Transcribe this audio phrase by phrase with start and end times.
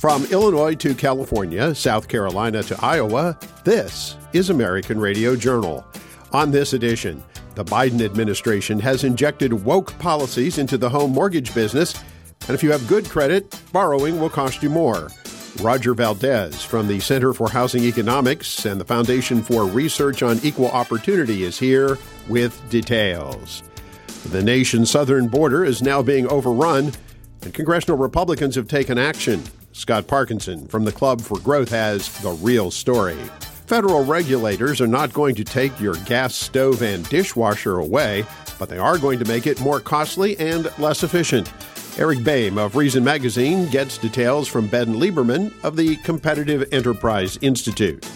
[0.00, 5.84] From Illinois to California, South Carolina to Iowa, this is American Radio Journal.
[6.32, 7.22] On this edition,
[7.54, 12.02] the Biden administration has injected woke policies into the home mortgage business,
[12.48, 15.10] and if you have good credit, borrowing will cost you more.
[15.60, 20.70] Roger Valdez from the Center for Housing Economics and the Foundation for Research on Equal
[20.70, 23.62] Opportunity is here with details.
[24.30, 26.92] The nation's southern border is now being overrun,
[27.42, 29.42] and congressional Republicans have taken action.
[29.72, 33.18] Scott Parkinson from the Club for Growth has the real story.
[33.66, 38.24] Federal regulators are not going to take your gas stove and dishwasher away,
[38.58, 41.52] but they are going to make it more costly and less efficient.
[41.98, 48.08] Eric Boehm of Reason Magazine gets details from Ben Lieberman of the Competitive Enterprise Institute.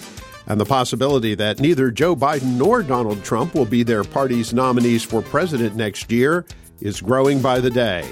[0.47, 5.03] And the possibility that neither Joe Biden nor Donald Trump will be their party's nominees
[5.03, 6.45] for president next year
[6.81, 8.05] is growing by the day.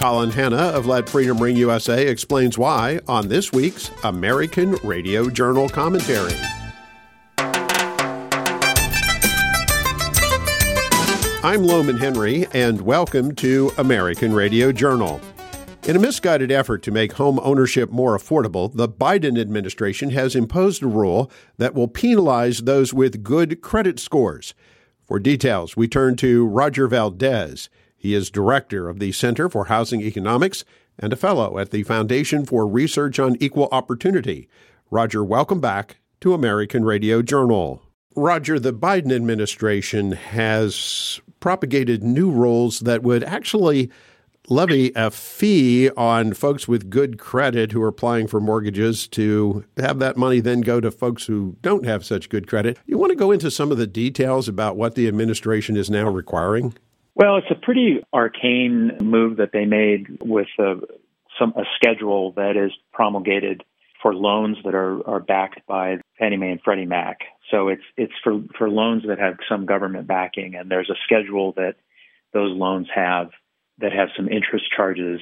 [0.00, 5.68] Colin Hanna of Let Freedom Ring USA explains why on this week's American Radio Journal
[5.68, 6.32] commentary.
[11.42, 15.20] I'm Lowman Henry, and welcome to American Radio Journal.
[15.82, 20.82] In a misguided effort to make home ownership more affordable, the Biden administration has imposed
[20.82, 24.54] a rule that will penalize those with good credit scores.
[25.02, 27.68] For details, we turn to Roger Valdez.
[28.00, 30.64] He is director of the Center for Housing Economics
[30.98, 34.48] and a fellow at the Foundation for Research on Equal Opportunity.
[34.90, 37.82] Roger, welcome back to American Radio Journal.
[38.16, 43.90] Roger, the Biden administration has propagated new rules that would actually
[44.48, 49.98] levy a fee on folks with good credit who are applying for mortgages to have
[49.98, 52.78] that money then go to folks who don't have such good credit.
[52.86, 56.08] You want to go into some of the details about what the administration is now
[56.08, 56.74] requiring?
[57.20, 60.76] Well, it's a pretty arcane move that they made with a,
[61.38, 63.62] some a schedule that is promulgated
[64.00, 67.18] for loans that are, are backed by Fannie Mae and Freddie Mac.
[67.50, 71.52] So it's it's for for loans that have some government backing, and there's a schedule
[71.58, 71.74] that
[72.32, 73.32] those loans have
[73.80, 75.20] that have some interest charges,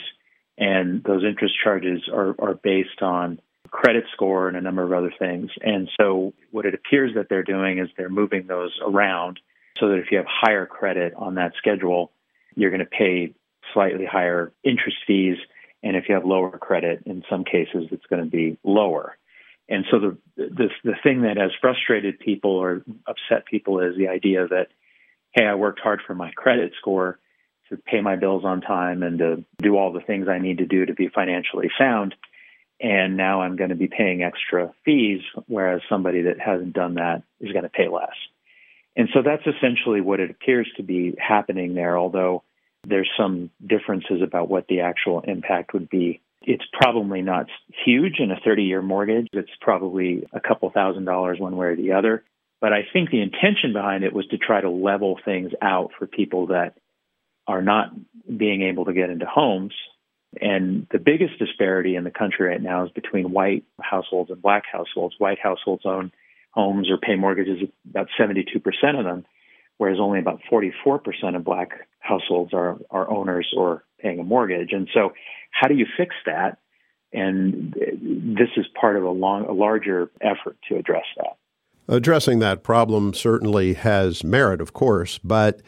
[0.56, 3.40] and those interest charges are are based on
[3.72, 5.50] credit score and a number of other things.
[5.62, 9.40] And so what it appears that they're doing is they're moving those around
[9.78, 12.10] so that if you have higher credit on that schedule,
[12.54, 13.34] you're going to pay
[13.72, 15.36] slightly higher interest fees.
[15.82, 19.16] And if you have lower credit, in some cases, it's going to be lower.
[19.68, 24.08] And so the, the the thing that has frustrated people or upset people is the
[24.08, 24.68] idea that,
[25.32, 27.18] hey, I worked hard for my credit score
[27.68, 30.66] to pay my bills on time and to do all the things I need to
[30.66, 32.14] do to be financially sound,
[32.80, 37.24] and now I'm going to be paying extra fees, whereas somebody that hasn't done that
[37.38, 38.16] is going to pay less.
[38.98, 42.42] And so that's essentially what it appears to be happening there, although
[42.84, 46.20] there's some differences about what the actual impact would be.
[46.42, 47.46] It's probably not
[47.84, 49.28] huge in a 30 year mortgage.
[49.32, 52.24] It's probably a couple thousand dollars one way or the other.
[52.60, 56.08] But I think the intention behind it was to try to level things out for
[56.08, 56.74] people that
[57.46, 57.92] are not
[58.36, 59.74] being able to get into homes.
[60.40, 64.64] And the biggest disparity in the country right now is between white households and black
[64.70, 65.14] households.
[65.18, 66.10] White households own
[66.58, 68.44] homes or pay mortgages, about 72%
[68.98, 69.24] of them,
[69.76, 71.70] whereas only about 44% of black
[72.00, 74.72] households are, are owners or paying a mortgage.
[74.72, 75.12] And so,
[75.52, 76.58] how do you fix that?
[77.12, 81.36] And this is part of a long, a larger effort to address that.
[81.94, 85.62] Addressing that problem certainly has merit, of course, but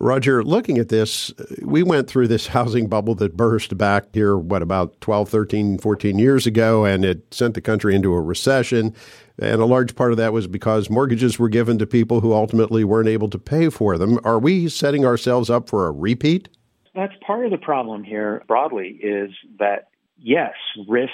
[0.00, 1.32] Roger, looking at this,
[1.62, 6.18] we went through this housing bubble that burst back here, what, about 12, 13, 14
[6.18, 8.94] years ago, and it sent the country into a recession.
[9.38, 12.84] And a large part of that was because mortgages were given to people who ultimately
[12.84, 14.18] weren't able to pay for them.
[14.24, 16.48] Are we setting ourselves up for a repeat?
[16.94, 19.88] That's part of the problem here broadly is that,
[20.18, 20.52] yes,
[20.86, 21.12] risk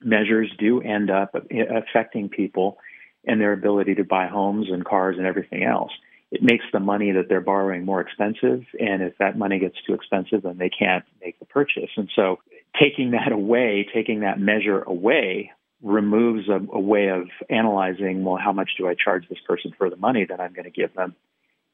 [0.00, 2.78] measures do end up affecting people
[3.26, 5.90] and their ability to buy homes and cars and everything else
[6.36, 8.62] it makes the money that they're borrowing more expensive.
[8.78, 11.88] And if that money gets too expensive, then they can't make the purchase.
[11.96, 12.40] And so
[12.78, 15.52] taking that away, taking that measure away,
[15.82, 19.88] removes a, a way of analyzing, well, how much do I charge this person for
[19.88, 21.14] the money that I'm going to give them?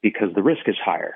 [0.01, 1.15] Because the risk is higher.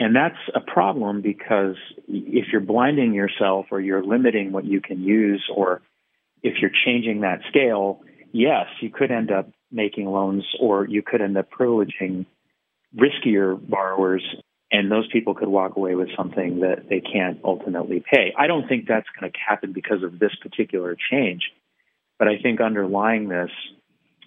[0.00, 1.76] And that's a problem because
[2.08, 5.82] if you're blinding yourself or you're limiting what you can use, or
[6.42, 8.00] if you're changing that scale,
[8.32, 12.26] yes, you could end up making loans or you could end up privileging
[12.96, 14.22] riskier borrowers,
[14.70, 18.34] and those people could walk away with something that they can't ultimately pay.
[18.36, 21.42] I don't think that's going to happen because of this particular change,
[22.18, 23.50] but I think underlying this,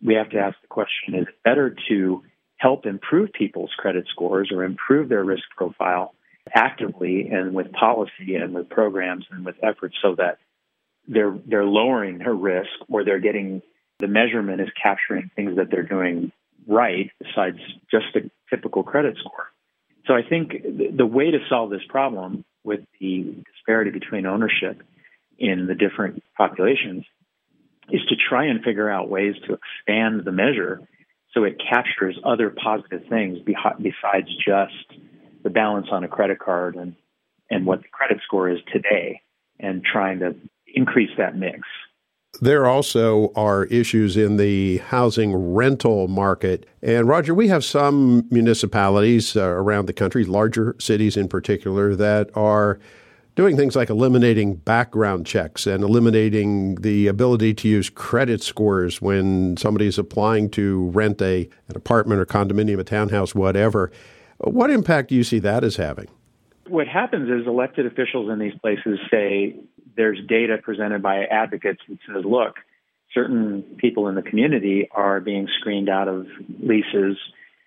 [0.04, 2.24] we have to ask the question is it better to
[2.58, 6.14] help improve people's credit scores or improve their risk profile
[6.54, 10.38] actively and with policy and with programs and with efforts so that
[11.08, 13.62] they're they're lowering their risk or they're getting
[14.00, 16.32] the measurement is capturing things that they're doing
[16.68, 17.58] right besides
[17.90, 19.48] just a typical credit score.
[20.06, 20.52] So I think
[20.98, 24.82] the way to solve this problem with the disparity between ownership
[25.38, 27.06] in the different populations
[27.90, 30.82] is to try and figure out ways to expand the measure
[31.34, 35.02] so it captures other positive things besides just
[35.44, 36.96] the balance on a credit card and,
[37.50, 39.22] and what the credit score is today
[39.60, 40.36] and trying to
[40.74, 41.60] increase that mix.
[42.42, 46.66] There also are issues in the housing rental market.
[46.82, 52.36] And Roger, we have some municipalities uh, around the country, larger cities in particular, that
[52.36, 52.80] are
[53.36, 59.56] doing things like eliminating background checks and eliminating the ability to use credit scores when
[59.56, 63.92] somebody is applying to rent a an apartment or condominium, a townhouse, whatever.
[64.40, 66.08] What impact do you see that as having?
[66.68, 69.60] What happens is elected officials in these places say
[69.96, 72.56] there's data presented by advocates that says, look,
[73.14, 76.28] certain people in the community are being screened out of
[76.60, 77.18] leases.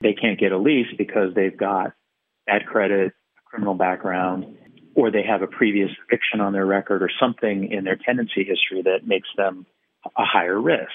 [0.00, 1.92] They can't get a lease because they've got
[2.46, 3.12] bad credit,
[3.44, 4.56] criminal background,
[4.94, 8.82] or they have a previous eviction on their record or something in their tenancy history
[8.82, 9.66] that makes them
[10.16, 10.92] a higher risk.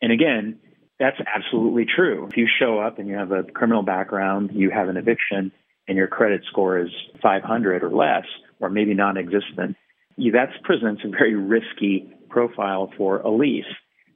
[0.00, 0.58] And again,
[0.98, 2.26] that's absolutely true.
[2.30, 5.52] If you show up and you have a criminal background, you have an eviction,
[5.88, 6.90] and your credit score is
[7.22, 8.24] 500 or less,
[8.60, 9.76] or maybe non existent,
[10.18, 13.64] that presents a very risky profile for a lease.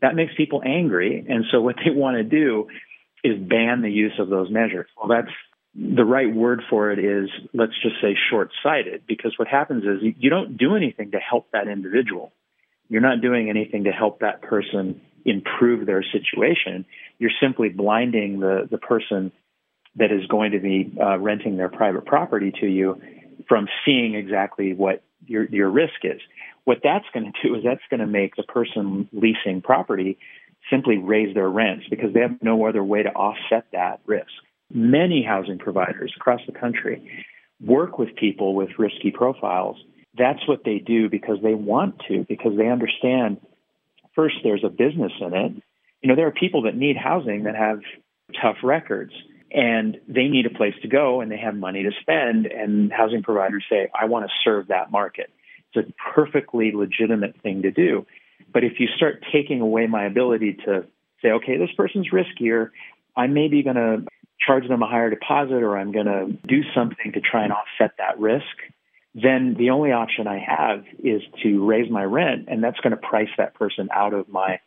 [0.03, 1.25] That makes people angry.
[1.29, 2.69] And so what they want to do
[3.23, 4.89] is ban the use of those measures.
[4.97, 5.35] Well, that's
[5.75, 10.15] the right word for it is, let's just say short sighted, because what happens is
[10.19, 12.33] you don't do anything to help that individual.
[12.89, 16.87] You're not doing anything to help that person improve their situation.
[17.19, 19.33] You're simply blinding the, the person
[19.97, 23.01] that is going to be uh, renting their private property to you
[23.49, 26.21] from seeing exactly what your, your risk is.
[26.65, 30.19] What that's going to do is that's going to make the person leasing property
[30.71, 34.31] simply raise their rents because they have no other way to offset that risk.
[34.73, 37.25] Many housing providers across the country
[37.61, 39.77] work with people with risky profiles.
[40.17, 43.39] That's what they do because they want to, because they understand
[44.15, 45.53] first there's a business in it.
[46.03, 47.81] You know, there are people that need housing that have
[48.41, 49.13] tough records
[49.53, 52.47] and they need a place to go and they have money to spend.
[52.47, 55.31] And housing providers say i want to serve that market.
[55.73, 58.07] It's a perfectly legitimate thing to do.
[58.53, 60.87] But if you start taking away my ability to
[61.23, 62.71] say okay this person's riskier
[63.17, 64.07] i'm maybe going to
[64.41, 67.95] charge them a higher deposit or i'm going to do something to try and offset
[67.99, 68.47] that risk
[69.15, 72.47] then the only option i have is to raise my rent.
[72.49, 74.61] And that's going to price that person out of my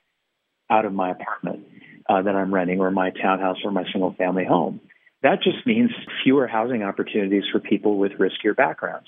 [0.70, 1.66] out of my apartment
[2.10, 4.80] uh, that I'm renting or my townhouse or my single family home.
[5.22, 5.92] That just means
[6.24, 9.08] fewer housing opportunities for people with riskier backgrounds.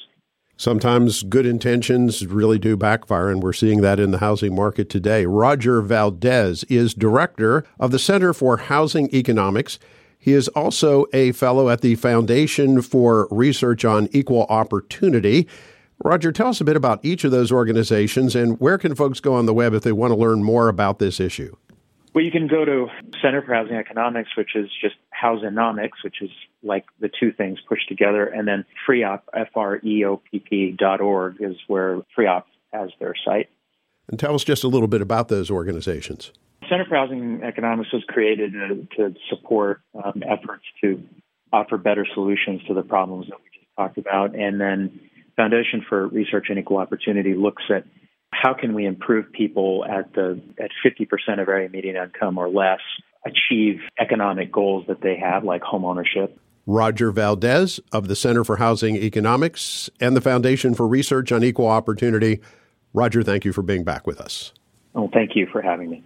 [0.57, 5.25] Sometimes good intentions really do backfire, and we're seeing that in the housing market today.
[5.25, 9.79] Roger Valdez is director of the Center for Housing Economics.
[10.17, 15.45] He is also a fellow at the Foundation for Research on Equal Opportunity.
[16.03, 19.33] Roger, tell us a bit about each of those organizations and where can folks go
[19.33, 21.55] on the web if they want to learn more about this issue?
[22.15, 22.87] Well, you can go to
[23.21, 26.29] Center for Housing Economics, which is just Houseonomics, which is
[26.63, 32.45] like the two things pushed together, and then FREOPP, F-R-E-O-P-P dot org is where FREOPP
[32.71, 33.49] has their site.
[34.07, 36.31] And tell us just a little bit about those organizations.
[36.69, 41.03] Center for Housing Economics was created to, to support um, efforts to
[41.51, 45.01] offer better solutions to the problems that we just talked about, and then
[45.35, 47.83] Foundation for Research and Equal Opportunity looks at
[48.31, 52.79] how can we improve people at the at 50% of area median income or less
[53.25, 58.57] achieve economic goals that they have like home ownership Roger Valdez of the Center for
[58.57, 62.41] Housing Economics and the Foundation for Research on Equal Opportunity.
[62.93, 64.51] Roger, thank you for being back with us.
[64.95, 66.03] Oh, thank you for having me.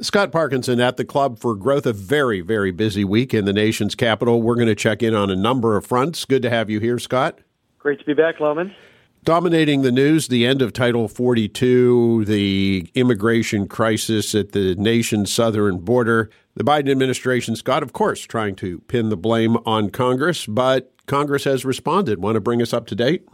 [0.00, 3.94] Scott Parkinson at the Club for Growth, a very, very busy week in the nation's
[3.94, 4.40] capital.
[4.40, 6.24] We're going to check in on a number of fronts.
[6.24, 7.38] Good to have you here, Scott.
[7.78, 8.74] Great to be back, Lowman.
[9.22, 15.78] Dominating the news, the end of Title 42, the immigration crisis at the nation's southern
[15.78, 16.30] border.
[16.54, 21.44] The Biden administration, Scott, of course, trying to pin the blame on Congress, but Congress
[21.44, 22.22] has responded.
[22.22, 23.26] Want to bring us up to date?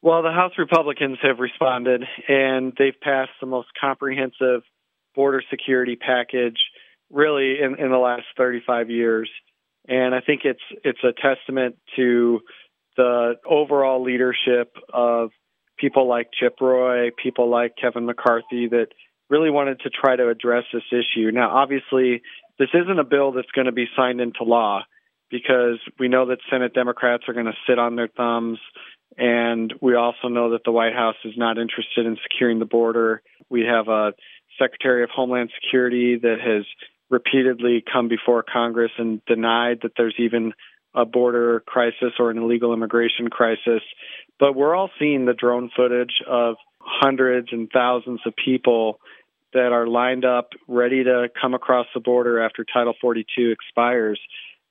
[0.00, 4.62] Well, the House Republicans have responded, and they've passed the most comprehensive
[5.14, 6.58] border security package
[7.10, 9.28] really in, in the last 35 years.
[9.88, 12.40] And I think it's it's a testament to
[12.96, 15.30] the overall leadership of
[15.78, 18.88] people like Chip Roy, people like Kevin McCarthy that
[19.30, 21.30] really wanted to try to address this issue.
[21.30, 22.22] Now, obviously,
[22.58, 24.82] this isn't a bill that's going to be signed into law
[25.30, 28.58] because we know that Senate Democrats are going to sit on their thumbs
[29.16, 33.22] And we also know that the White House is not interested in securing the border.
[33.50, 34.12] We have a
[34.58, 36.64] Secretary of Homeland Security that has
[37.10, 40.52] repeatedly come before Congress and denied that there's even
[40.94, 43.82] a border crisis or an illegal immigration crisis.
[44.38, 48.98] But we're all seeing the drone footage of hundreds and thousands of people
[49.52, 54.20] that are lined up ready to come across the border after Title 42 expires.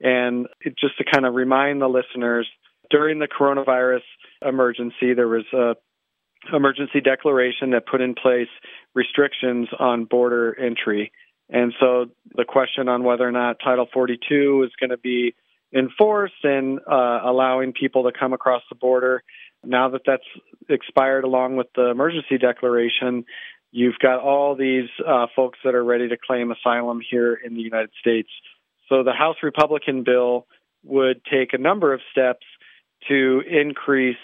[0.02, 0.48] And
[0.80, 2.48] just to kind of remind the listeners,
[2.90, 4.02] during the coronavirus
[4.42, 5.76] emergency, there was a
[6.52, 8.48] emergency declaration that put in place
[8.96, 11.12] restrictions on border entry.
[11.50, 15.36] And so the question on whether or not Title 42 is going to be
[15.74, 19.24] enforced and uh, allowing people to come across the border,
[19.64, 20.24] now that that's
[20.70, 23.26] expired along with the emergency declaration,
[23.72, 27.62] you've got all these uh, folks that are ready to claim asylum here in the
[27.62, 28.30] United States.
[28.90, 30.48] So the House Republican bill
[30.84, 32.46] would take a number of steps
[33.08, 34.18] to increase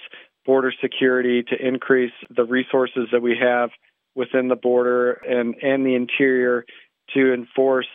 [0.46, 3.70] border security, to increase the resources that we have
[4.16, 6.66] within the border and, and the interior
[7.14, 7.88] to enforce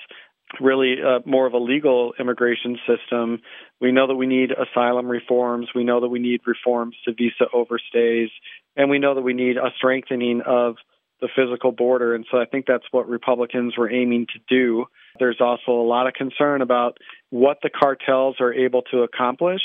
[0.61, 3.41] really uh, more of a legal immigration system.
[3.81, 5.69] We know that we need asylum reforms.
[5.75, 8.29] We know that we need reforms to visa overstays.
[8.77, 10.77] And we know that we need a strengthening of
[11.21, 12.15] the physical border.
[12.15, 14.87] And so I think that's what Republicans were aiming to do.
[15.19, 16.99] There's also a lot of concern about
[17.31, 19.63] what the cartels are able to accomplish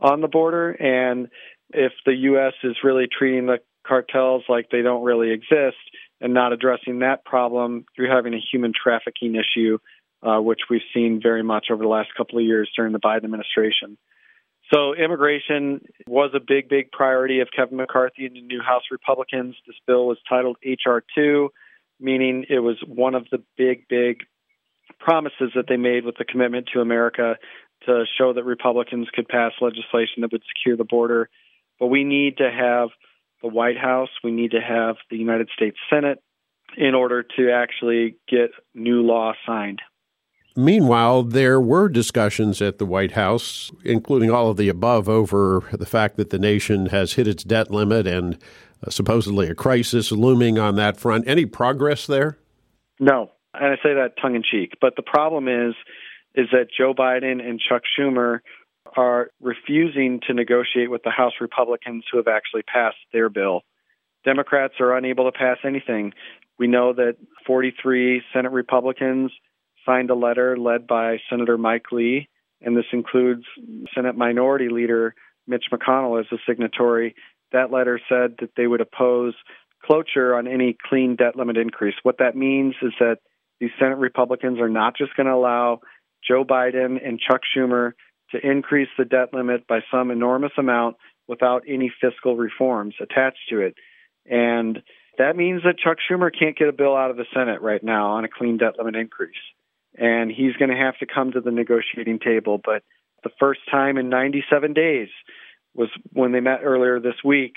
[0.00, 0.70] on the border.
[0.70, 1.28] And
[1.70, 2.54] if the U.S.
[2.64, 5.76] is really treating the cartels like they don't really exist
[6.20, 9.78] and not addressing that problem through having a human trafficking issue,
[10.26, 13.24] uh, which we've seen very much over the last couple of years during the Biden
[13.24, 13.96] administration.
[14.72, 19.54] So immigration was a big, big priority of Kevin McCarthy and the new House Republicans.
[19.66, 21.04] This bill was titled H.R.
[21.14, 21.50] 2,
[22.00, 24.24] meaning it was one of the big, big
[24.98, 27.36] promises that they made with the commitment to America
[27.84, 31.28] to show that Republicans could pass legislation that would secure the border.
[31.78, 32.88] But we need to have
[33.42, 36.18] the White House, we need to have the United States Senate
[36.76, 39.80] in order to actually get new law signed.
[40.58, 45.84] Meanwhile, there were discussions at the White House, including all of the above, over the
[45.84, 48.38] fact that the nation has hit its debt limit and
[48.84, 51.28] uh, supposedly a crisis looming on that front.
[51.28, 52.38] Any progress there?
[52.98, 54.72] No, and I say that tongue in cheek.
[54.80, 55.74] But the problem is,
[56.34, 58.40] is that Joe Biden and Chuck Schumer
[58.96, 63.60] are refusing to negotiate with the House Republicans who have actually passed their bill.
[64.24, 66.12] Democrats are unable to pass anything.
[66.58, 69.32] We know that 43 Senate Republicans
[69.86, 72.28] signed a letter led by Senator Mike Lee,
[72.60, 73.44] and this includes
[73.94, 75.14] Senate Minority Leader
[75.46, 77.14] Mitch McConnell as a signatory.
[77.52, 79.34] That letter said that they would oppose
[79.84, 81.94] cloture on any clean debt limit increase.
[82.02, 83.18] What that means is that
[83.60, 85.80] these Senate Republicans are not just going to allow
[86.26, 87.92] Joe Biden and Chuck Schumer
[88.32, 90.96] to increase the debt limit by some enormous amount
[91.28, 93.74] without any fiscal reforms attached to it.
[94.26, 94.82] And
[95.18, 98.12] that means that Chuck Schumer can't get a bill out of the Senate right now
[98.12, 99.34] on a clean debt limit increase.
[99.96, 102.60] And he's going to have to come to the negotiating table.
[102.62, 102.82] But
[103.24, 105.08] the first time in 97 days
[105.74, 107.56] was when they met earlier this week.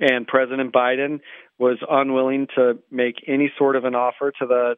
[0.00, 1.20] And President Biden
[1.58, 4.76] was unwilling to make any sort of an offer to the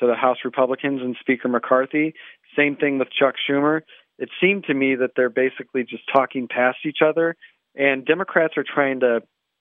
[0.00, 2.14] to the House Republicans and Speaker McCarthy.
[2.56, 3.80] Same thing with Chuck Schumer
[4.18, 7.36] it seemed to me that they're basically just talking past each other,
[7.74, 9.20] and Democrats are trying to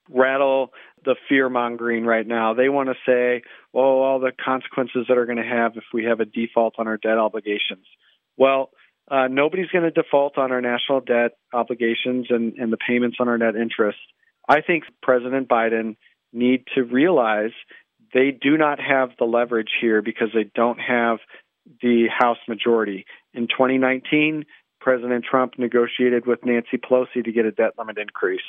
[0.09, 0.73] rattle
[1.03, 2.53] the fear mongering right now.
[2.53, 6.05] They want to say, oh, all the consequences that are going to have if we
[6.05, 7.85] have a default on our debt obligations.
[8.37, 8.71] Well,
[9.09, 13.29] uh, nobody's going to default on our national debt obligations and, and the payments on
[13.29, 13.99] our net interest.
[14.47, 15.95] I think President Biden
[16.33, 17.51] need to realize
[18.13, 21.19] they do not have the leverage here because they don't have
[21.81, 23.05] the House majority.
[23.33, 24.45] In 2019,
[24.79, 28.41] President Trump negotiated with Nancy Pelosi to get a debt limit increase.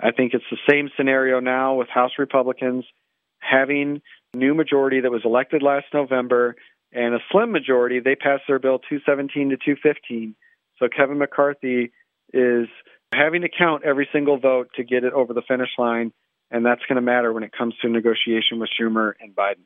[0.00, 2.84] I think it's the same scenario now with House Republicans
[3.40, 4.00] having
[4.34, 6.56] new majority that was elected last November
[6.92, 8.00] and a slim majority.
[8.00, 10.34] They passed their bill 217 to 215.
[10.78, 11.92] So Kevin McCarthy
[12.32, 12.68] is
[13.12, 16.12] having to count every single vote to get it over the finish line,
[16.50, 19.64] and that's going to matter when it comes to negotiation with Schumer and Biden.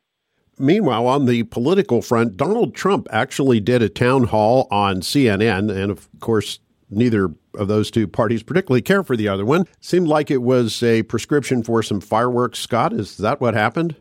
[0.58, 5.90] Meanwhile, on the political front, Donald Trump actually did a town hall on CNN, and
[5.90, 6.60] of course,
[6.92, 9.66] neither of those two parties particularly care for the other one.
[9.80, 12.58] Seemed like it was a prescription for some fireworks.
[12.58, 13.96] Scott, is that what happened?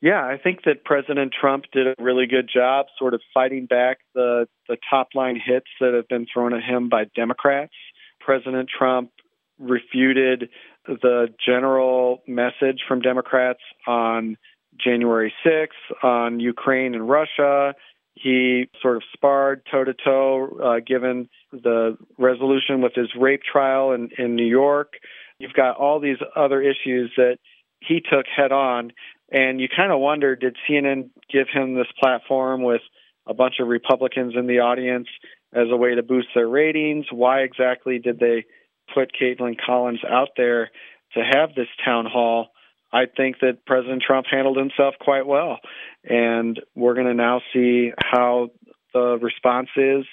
[0.00, 3.98] Yeah, I think that President Trump did a really good job sort of fighting back
[4.14, 7.72] the, the top line hits that have been thrown at him by Democrats.
[8.20, 9.10] President Trump
[9.58, 10.50] refuted
[10.86, 14.36] the general message from Democrats on
[14.78, 17.74] January 6th on Ukraine and Russia.
[18.20, 24.10] He sort of sparred toe to toe, given the resolution with his rape trial in,
[24.18, 24.94] in New York.
[25.38, 27.38] You've got all these other issues that
[27.80, 28.92] he took head on.
[29.30, 32.80] And you kind of wonder did CNN give him this platform with
[33.26, 35.08] a bunch of Republicans in the audience
[35.52, 37.06] as a way to boost their ratings?
[37.10, 38.46] Why exactly did they
[38.94, 40.70] put Kaitlan Collins out there
[41.14, 42.48] to have this town hall?
[42.92, 45.58] I think that President Trump handled himself quite well.
[46.04, 48.50] And we're going to now see how
[48.94, 50.04] the response is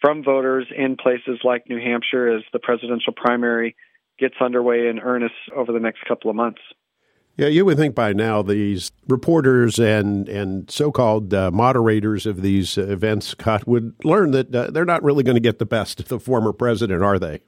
[0.00, 3.76] from voters in places like New Hampshire as the presidential primary
[4.18, 6.60] gets underway in earnest over the next couple of months.
[7.36, 12.76] Yeah, you would think by now these reporters and and so-called uh, moderators of these
[12.76, 16.00] uh, events, Scott, would learn that uh, they're not really going to get the best
[16.00, 17.40] of the former president, are they?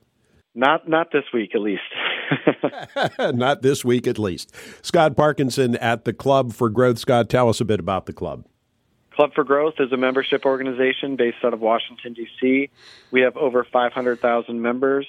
[0.54, 1.82] Not not this week, at least.
[3.34, 4.54] not this week, at least.
[4.84, 6.98] Scott Parkinson at the Club for Growth.
[6.98, 8.46] Scott, tell us a bit about the club.
[9.14, 12.70] Club for Growth is a membership organization based out of Washington D.C.
[13.10, 15.06] We have over 500,000 members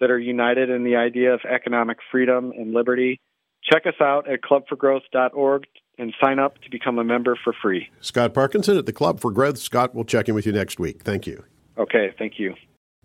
[0.00, 3.20] that are united in the idea of economic freedom and liberty
[3.64, 5.66] Check us out at clubforgrowth.org
[5.98, 7.88] and sign up to become a member for free.
[8.00, 9.58] Scott Parkinson at the Club for Growth.
[9.58, 11.02] Scott, we'll check in with you next week.
[11.02, 11.44] Thank you.
[11.78, 12.54] Okay, thank you.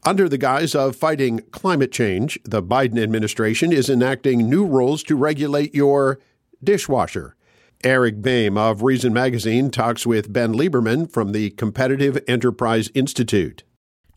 [0.04, 5.16] Under the guise of fighting climate change, the Biden administration is enacting new rules to
[5.16, 6.20] regulate your
[6.64, 7.36] dishwasher.
[7.84, 13.64] Eric Boehm of Reason Magazine talks with Ben Lieberman from the Competitive Enterprise Institute.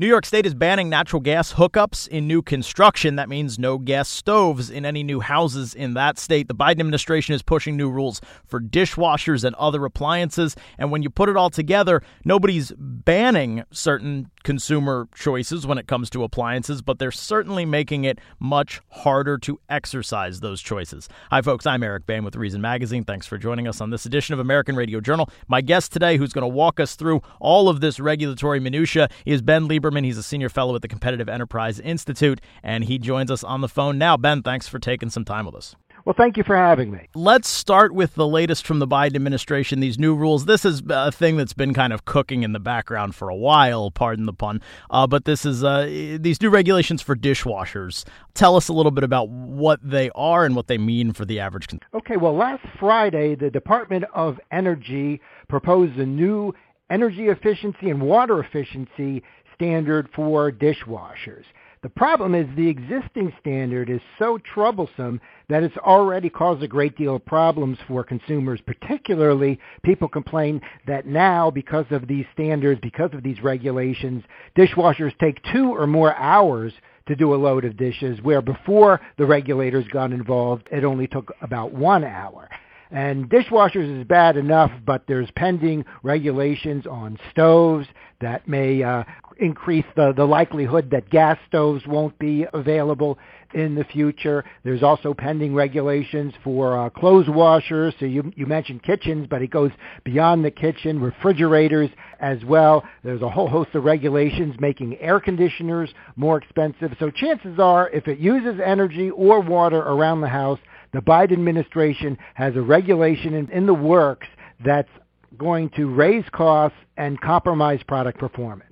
[0.02, 3.14] New York State is banning natural gas hookups in new construction.
[3.14, 6.48] That means no gas stoves in any new houses in that state.
[6.48, 10.56] The Biden administration is pushing new rules for dishwashers and other appliances.
[10.76, 16.10] And when you put it all together, nobody's banning certain consumer choices when it comes
[16.10, 21.08] to appliances, but they're certainly making it much harder to exercise those choices.
[21.30, 21.64] Hi, folks.
[21.64, 23.04] I'm Eric Boehm with Reason Magazine.
[23.04, 25.30] Thanks for joining us on this edition of American Radio Journal.
[25.46, 29.42] My guest today, who's going to walk us through all of this regulatory minutia, is
[29.42, 29.68] Ben
[30.04, 33.68] He's a senior fellow at the Competitive Enterprise Institute, and he joins us on the
[33.68, 34.16] phone now.
[34.16, 35.76] Ben, thanks for taking some time with us.
[36.04, 37.08] Well, thank you for having me.
[37.14, 40.46] Let's start with the latest from the Biden administration, these new rules.
[40.46, 43.90] This is a thing that's been kind of cooking in the background for a while,
[43.92, 44.60] pardon the pun.
[44.90, 45.84] Uh, but this is uh,
[46.18, 48.04] these new regulations for dishwashers.
[48.34, 51.38] Tell us a little bit about what they are and what they mean for the
[51.38, 51.86] average consumer.
[51.94, 56.52] Okay, well, last Friday, the Department of Energy proposed a new
[56.90, 59.22] energy efficiency and water efficiency
[59.54, 61.44] standard for dishwashers.
[61.82, 66.96] The problem is the existing standard is so troublesome that it's already caused a great
[66.96, 68.60] deal of problems for consumers.
[68.64, 74.22] Particularly, people complain that now, because of these standards, because of these regulations,
[74.56, 76.72] dishwashers take two or more hours
[77.08, 81.34] to do a load of dishes, where before the regulators got involved, it only took
[81.40, 82.48] about one hour.
[82.92, 87.86] And dishwashers is bad enough, but there's pending regulations on stoves
[88.20, 89.04] that may uh,
[89.40, 93.18] increase the, the likelihood that gas stoves won't be available
[93.54, 94.44] in the future.
[94.62, 97.94] There's also pending regulations for uh, clothes washers.
[97.98, 99.70] So you, you mentioned kitchens, but it goes
[100.04, 101.88] beyond the kitchen, refrigerators
[102.20, 102.84] as well.
[103.04, 106.94] There's a whole host of regulations making air conditioners more expensive.
[106.98, 110.58] So chances are if it uses energy or water around the house,
[110.92, 114.28] the Biden administration has a regulation in, in the works
[114.64, 114.90] that's
[115.38, 118.68] going to raise costs and compromise product performance.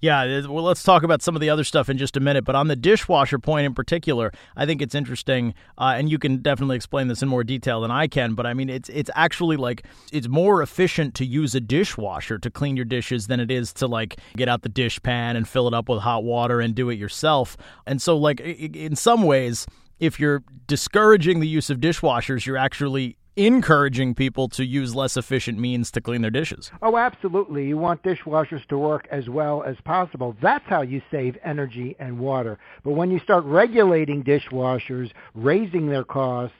[0.00, 2.44] Yeah, well, let's talk about some of the other stuff in just a minute.
[2.44, 6.36] But on the dishwasher point in particular, I think it's interesting, uh, and you can
[6.36, 8.34] definitely explain this in more detail than I can.
[8.34, 12.48] But I mean, it's it's actually like it's more efficient to use a dishwasher to
[12.48, 15.74] clean your dishes than it is to like get out the dishpan and fill it
[15.74, 17.56] up with hot water and do it yourself.
[17.84, 19.66] And so, like in some ways,
[20.00, 25.58] if you're discouraging the use of dishwashers, you're actually encouraging people to use less efficient
[25.58, 26.72] means to clean their dishes.
[26.82, 27.68] Oh, absolutely.
[27.68, 30.36] You want dishwashers to work as well as possible.
[30.42, 32.58] That's how you save energy and water.
[32.82, 36.56] But when you start regulating dishwashers, raising their costs,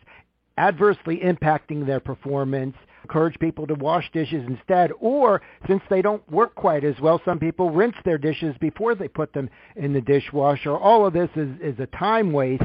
[0.57, 6.55] adversely impacting their performance, encourage people to wash dishes instead, or since they don't work
[6.55, 10.77] quite as well, some people rinse their dishes before they put them in the dishwasher.
[10.77, 12.63] All of this is, is a time waste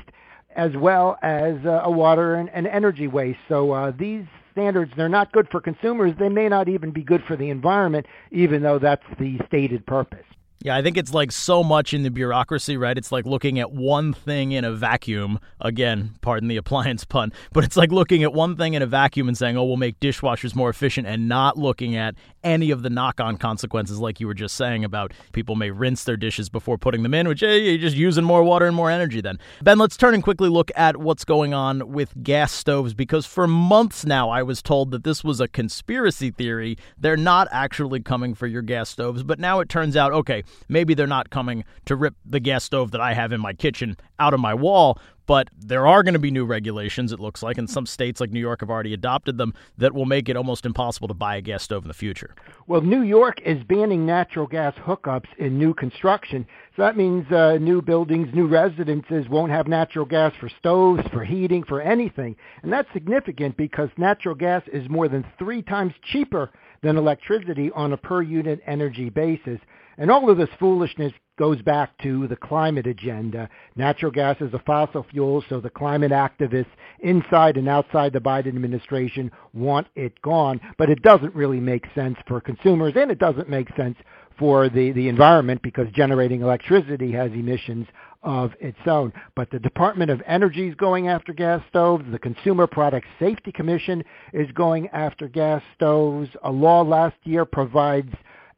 [0.55, 3.39] as well as uh, a water and, and energy waste.
[3.47, 6.13] So uh, these standards, they're not good for consumers.
[6.19, 10.25] They may not even be good for the environment, even though that's the stated purpose.
[10.63, 12.97] Yeah, I think it's like so much in the bureaucracy, right?
[12.97, 15.41] It's like looking at one thing in a vacuum.
[15.59, 19.27] Again, pardon the appliance pun, but it's like looking at one thing in a vacuum
[19.27, 22.89] and saying, oh, we'll make dishwashers more efficient and not looking at any of the
[22.89, 26.77] knock on consequences, like you were just saying about people may rinse their dishes before
[26.77, 29.39] putting them in, which hey, you're just using more water and more energy then.
[29.61, 33.47] Ben, let's turn and quickly look at what's going on with gas stoves because for
[33.47, 36.77] months now I was told that this was a conspiracy theory.
[36.97, 40.93] They're not actually coming for your gas stoves, but now it turns out, okay, maybe
[40.93, 44.33] they're not coming to rip the gas stove that I have in my kitchen out
[44.33, 47.69] of my wall, but there are going to be new regulations, it looks like, and
[47.69, 51.07] some states like New York have already adopted them that will make it almost impossible
[51.07, 52.35] to buy a gas stove in the future.
[52.67, 56.45] Well, New York is banning natural gas hookups in new construction.
[56.75, 61.23] So that means uh, new buildings, new residences won't have natural gas for stoves, for
[61.23, 62.35] heating, for anything.
[62.61, 67.93] And that's significant because natural gas is more than three times cheaper than electricity on
[67.93, 69.59] a per unit energy basis.
[69.97, 73.49] And all of this foolishness goes back to the climate agenda.
[73.75, 76.67] Natural gas is a fossil fuel, so the climate activists
[76.99, 80.59] inside and outside the Biden administration want it gone.
[80.77, 83.97] But it doesn't really make sense for consumers, and it doesn't make sense
[84.37, 87.87] for the, the environment because generating electricity has emissions
[88.23, 89.11] of its own.
[89.35, 92.05] But the Department of Energy is going after gas stoves.
[92.11, 96.29] The Consumer Product Safety Commission is going after gas stoves.
[96.43, 98.13] A law last year provides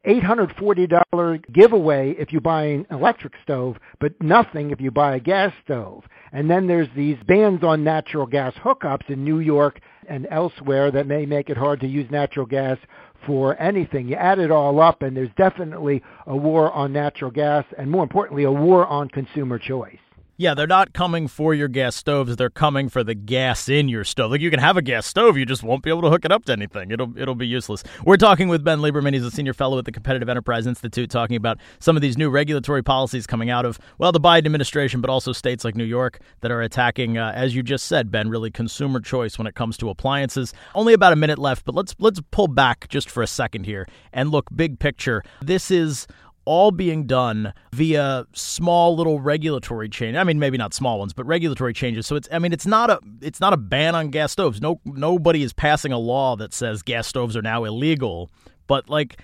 [0.06, 5.52] $840 giveaway if you buy an electric stove, but nothing if you buy a gas
[5.64, 6.04] stove.
[6.32, 11.06] And then there's these bans on natural gas hookups in New York and elsewhere that
[11.06, 12.78] may make it hard to use natural gas
[13.26, 14.08] for anything.
[14.08, 18.04] You add it all up and there's definitely a war on natural gas and more
[18.04, 19.98] importantly a war on consumer choice.
[20.38, 22.36] Yeah, they're not coming for your gas stoves.
[22.36, 24.32] They're coming for the gas in your stove.
[24.32, 26.32] Like you can have a gas stove, you just won't be able to hook it
[26.32, 26.90] up to anything.
[26.90, 27.82] It'll it'll be useless.
[28.04, 29.14] We're talking with Ben Lieberman.
[29.14, 32.28] He's a senior fellow at the Competitive Enterprise Institute, talking about some of these new
[32.28, 36.20] regulatory policies coming out of well the Biden administration, but also states like New York
[36.42, 39.78] that are attacking, uh, as you just said, Ben, really consumer choice when it comes
[39.78, 40.52] to appliances.
[40.74, 43.88] Only about a minute left, but let's let's pull back just for a second here
[44.12, 45.22] and look big picture.
[45.40, 46.06] This is
[46.46, 50.16] all being done via small little regulatory change.
[50.16, 52.06] I mean, maybe not small ones, but regulatory changes.
[52.06, 54.60] So it's I mean, it's not a it's not a ban on gas stoves.
[54.62, 58.30] No nobody is passing a law that says gas stoves are now illegal.
[58.66, 59.18] But like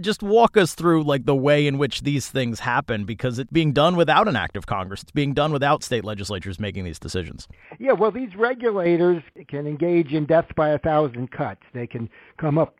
[0.00, 3.72] just walk us through like the way in which these things happen because it's being
[3.72, 5.02] done without an act of Congress.
[5.02, 7.48] It's being done without state legislatures making these decisions.
[7.78, 11.62] Yeah, well, these regulators can engage in death by a thousand cuts.
[11.72, 12.08] They can
[12.38, 12.76] come up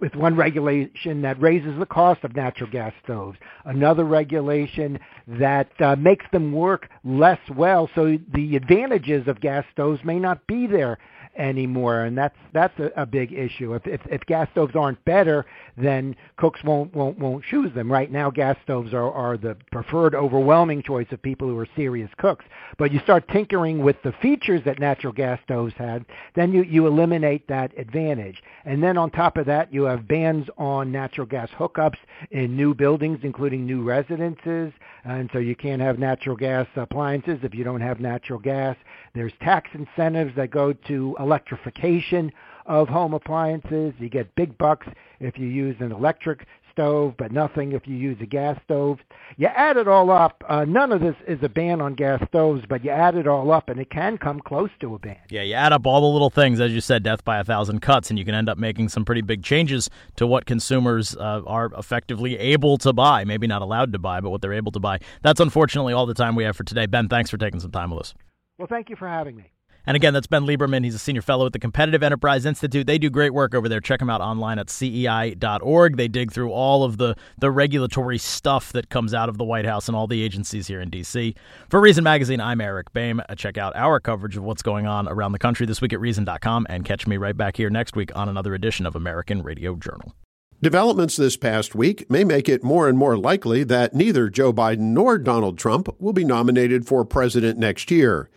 [0.00, 5.96] with one regulation that raises the cost of natural gas stoves, another regulation that uh,
[5.96, 10.98] makes them work less well, so the advantages of gas stoves may not be there
[11.38, 13.74] anymore, and that's that's a, a big issue.
[13.74, 15.46] If, if if gas stoves aren't better,
[15.76, 17.90] then cooks won't won't won't choose them.
[17.90, 22.10] Right now, gas stoves are are the preferred, overwhelming choice of people who are serious
[22.18, 22.44] cooks.
[22.76, 26.86] But you start tinkering with the features that natural gas stoves had, then you you
[26.86, 28.42] eliminate that advantage.
[28.64, 31.98] And then on top of that, you have bans on natural gas hookups
[32.32, 34.72] in new buildings, including new residences,
[35.04, 38.76] and so you can't have natural gas appliances if you don't have natural gas.
[39.14, 42.32] There's tax incentives that go to electrification
[42.64, 43.92] of home appliances.
[43.98, 44.86] You get big bucks
[45.20, 48.98] if you use an electric stove, but nothing if you use a gas stove.
[49.36, 50.44] You add it all up.
[50.48, 53.50] Uh, none of this is a ban on gas stoves, but you add it all
[53.50, 55.16] up, and it can come close to a ban.
[55.28, 57.80] Yeah, you add up all the little things, as you said, death by a thousand
[57.80, 61.42] cuts, and you can end up making some pretty big changes to what consumers uh,
[61.46, 63.24] are effectively able to buy.
[63.24, 65.00] Maybe not allowed to buy, but what they're able to buy.
[65.22, 66.86] That's unfortunately all the time we have for today.
[66.86, 68.14] Ben, thanks for taking some time with us.
[68.56, 69.50] Well, thank you for having me.
[69.86, 70.84] And again, that's Ben Lieberman.
[70.84, 72.86] He's a senior fellow at the Competitive Enterprise Institute.
[72.86, 73.80] They do great work over there.
[73.80, 75.96] Check them out online at cei.org.
[75.96, 79.64] They dig through all of the, the regulatory stuff that comes out of the White
[79.64, 81.34] House and all the agencies here in D.C.
[81.70, 83.20] For Reason Magazine, I'm Eric Boehm.
[83.28, 86.00] Uh, check out our coverage of what's going on around the country this week at
[86.00, 89.74] Reason.com and catch me right back here next week on another edition of American Radio
[89.74, 90.14] Journal.
[90.60, 94.90] Developments this past week may make it more and more likely that neither Joe Biden
[94.90, 98.28] nor Donald Trump will be nominated for president next year.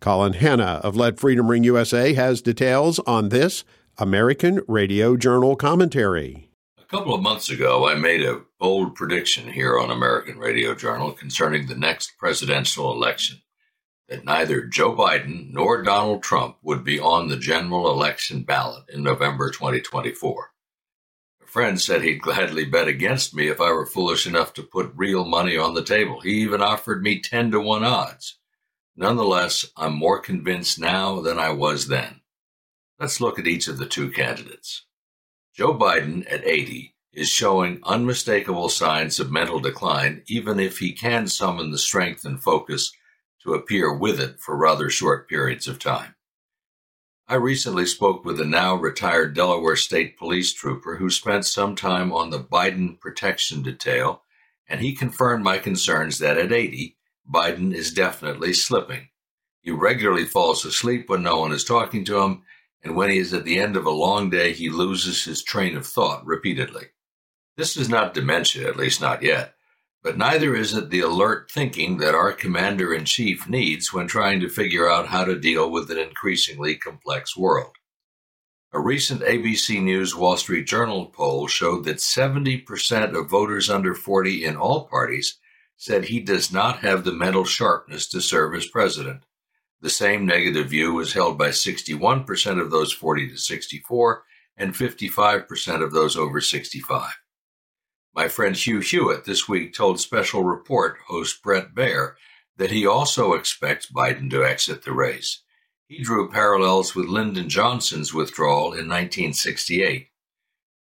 [0.00, 3.64] Colin Hanna of Let Freedom Ring USA has details on this
[3.98, 6.50] American Radio Journal commentary.
[6.78, 11.12] A couple of months ago, I made a bold prediction here on American Radio Journal
[11.12, 13.38] concerning the next presidential election
[14.08, 19.02] that neither Joe Biden nor Donald Trump would be on the general election ballot in
[19.02, 20.50] November 2024.
[21.42, 24.92] A friend said he'd gladly bet against me if I were foolish enough to put
[24.94, 26.20] real money on the table.
[26.20, 28.38] He even offered me 10 to 1 odds.
[28.96, 32.22] Nonetheless, I'm more convinced now than I was then.
[32.98, 34.86] Let's look at each of the two candidates.
[35.54, 41.26] Joe Biden, at 80, is showing unmistakable signs of mental decline, even if he can
[41.26, 42.92] summon the strength and focus
[43.42, 46.14] to appear with it for rather short periods of time.
[47.28, 52.12] I recently spoke with a now retired Delaware State Police trooper who spent some time
[52.12, 54.22] on the Biden protection detail,
[54.68, 56.95] and he confirmed my concerns that at 80,
[57.30, 59.08] Biden is definitely slipping.
[59.62, 62.42] He regularly falls asleep when no one is talking to him,
[62.84, 65.76] and when he is at the end of a long day, he loses his train
[65.76, 66.84] of thought repeatedly.
[67.56, 69.54] This is not dementia, at least not yet,
[70.02, 74.38] but neither is it the alert thinking that our commander in chief needs when trying
[74.40, 77.74] to figure out how to deal with an increasingly complex world.
[78.72, 84.44] A recent ABC News Wall Street Journal poll showed that 70% of voters under 40
[84.44, 85.38] in all parties
[85.76, 89.24] said he does not have the mental sharpness to serve as president.
[89.80, 94.22] The same negative view was held by 61% of those 40 to 64
[94.56, 97.12] and 55% of those over 65.
[98.14, 102.14] My friend Hugh Hewitt this week told Special Report host Bret Baier
[102.56, 105.42] that he also expects Biden to exit the race.
[105.86, 110.08] He drew parallels with Lyndon Johnson's withdrawal in 1968.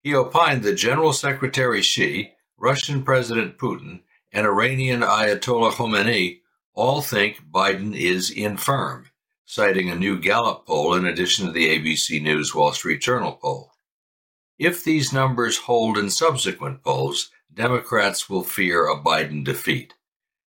[0.03, 4.01] He opined that General Secretary Xi, Russian President Putin,
[4.33, 6.39] and Iranian Ayatollah Khomeini
[6.73, 9.11] all think Biden is infirm,
[9.45, 13.71] citing a new Gallup poll in addition to the ABC News Wall Street Journal poll.
[14.57, 19.93] If these numbers hold in subsequent polls, Democrats will fear a Biden defeat.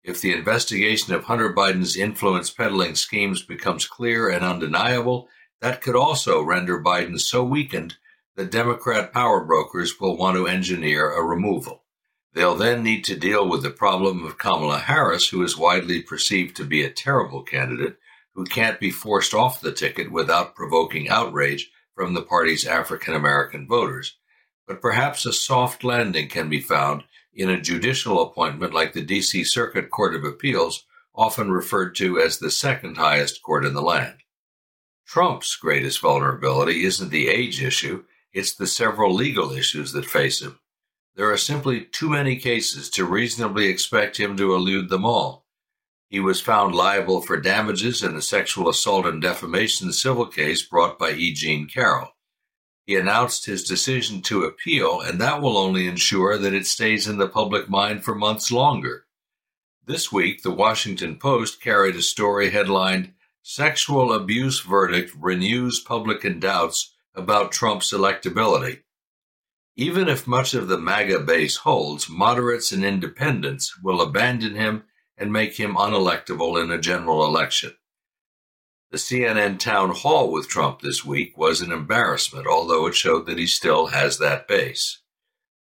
[0.03, 5.29] If the investigation of Hunter Biden's influence peddling schemes becomes clear and undeniable,
[5.61, 7.97] that could also render Biden so weakened
[8.37, 11.83] that Democrat power brokers will want to engineer a removal.
[12.37, 16.55] They'll then need to deal with the problem of Kamala Harris, who is widely perceived
[16.57, 17.97] to be a terrible candidate
[18.35, 23.67] who can't be forced off the ticket without provoking outrage from the party's African American
[23.67, 24.19] voters.
[24.69, 29.43] But perhaps a soft landing can be found in a judicial appointment like the D.C.
[29.45, 34.19] Circuit Court of Appeals, often referred to as the second highest court in the land.
[35.07, 40.61] Trump's greatest vulnerability isn't the age issue, it's the several legal issues that face him.
[41.17, 45.47] There are simply too many cases to reasonably expect him to elude them all.
[46.11, 50.99] He was found liable for damages in a sexual assault and defamation civil case brought
[50.99, 51.33] by E.
[51.33, 52.11] Jean Carroll.
[52.85, 57.17] He announced his decision to appeal, and that will only ensure that it stays in
[57.17, 59.07] the public mind for months longer.
[59.87, 66.95] This week, the Washington Post carried a story headlined Sexual Abuse Verdict Renews Public Doubts
[67.15, 68.83] About Trump's Electability.
[69.77, 74.85] Even if much of the MAGA base holds, moderates and independents will abandon him
[75.19, 77.77] and make him unelectable in a general election.
[78.91, 83.39] The CNN town hall with Trump this week was an embarrassment, although it showed that
[83.39, 85.03] he still has that base.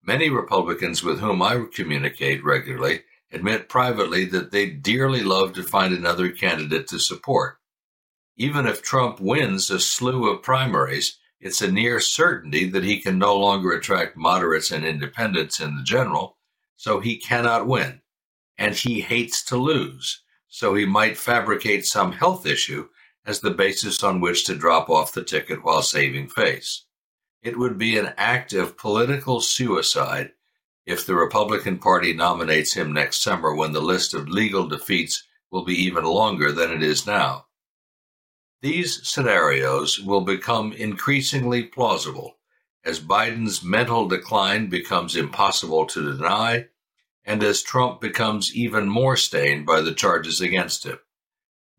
[0.02, 3.02] Many Republicans with whom I communicate regularly
[3.34, 7.58] admit privately that they'd dearly love to find another candidate to support.
[8.38, 13.20] Even if Trump wins a slew of primaries, it's a near certainty that he can
[13.20, 16.38] no longer attract moderates and independents in the general,
[16.76, 18.02] so he cannot win.
[18.58, 22.88] And he hates to lose, so he might fabricate some health issue
[23.28, 26.86] as the basis on which to drop off the ticket while saving face.
[27.44, 30.32] It would be an act of political suicide
[30.88, 35.64] if the Republican Party nominates him next summer when the list of legal defeats will
[35.64, 37.46] be even longer than it is now.
[38.66, 42.40] These scenarios will become increasingly plausible
[42.84, 46.70] as Biden's mental decline becomes impossible to deny
[47.24, 50.98] and as Trump becomes even more stained by the charges against him.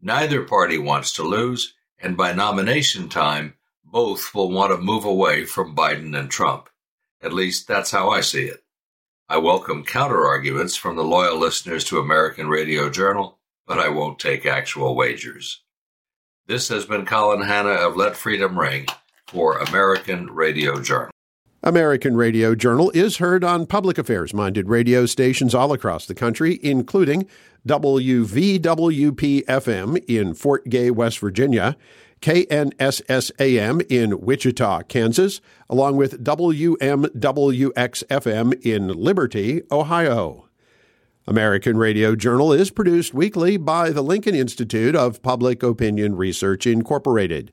[0.00, 5.44] Neither party wants to lose, and by nomination time, both will want to move away
[5.44, 6.70] from Biden and Trump.
[7.20, 8.62] At least that's how I see it.
[9.28, 14.46] I welcome counterarguments from the loyal listeners to American Radio Journal, but I won't take
[14.46, 15.64] actual wagers.
[16.48, 18.86] This has been Colin Hanna of Let Freedom Ring
[19.26, 21.10] for American Radio Journal.
[21.64, 26.60] American Radio Journal is heard on public affairs minded radio stations all across the country,
[26.62, 27.26] including
[27.66, 31.76] WVWP FM in Fort Gay, West Virginia,
[32.20, 40.45] KNSSAM in Wichita, Kansas, along with WMWX FM in Liberty, Ohio.
[41.28, 47.52] American Radio Journal is produced weekly by the Lincoln Institute of Public Opinion Research, Incorporated.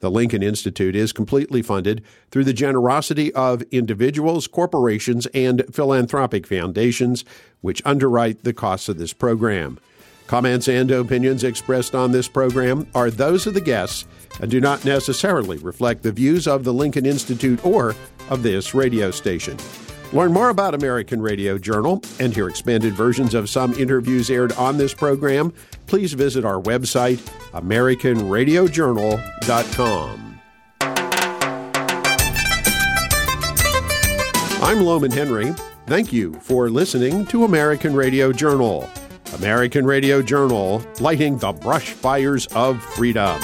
[0.00, 7.22] The Lincoln Institute is completely funded through the generosity of individuals, corporations, and philanthropic foundations,
[7.60, 9.78] which underwrite the costs of this program.
[10.26, 14.06] Comments and opinions expressed on this program are those of the guests
[14.40, 17.94] and do not necessarily reflect the views of the Lincoln Institute or
[18.30, 19.58] of this radio station.
[20.12, 24.76] Learn more about American Radio Journal and hear expanded versions of some interviews aired on
[24.76, 25.54] this program.
[25.86, 27.16] Please visit our website,
[27.52, 30.40] AmericanRadioJournal.com.
[34.62, 35.54] I'm Lowman Henry.
[35.86, 38.90] Thank you for listening to American Radio Journal.
[39.34, 43.40] American Radio Journal, lighting the brush fires of freedom.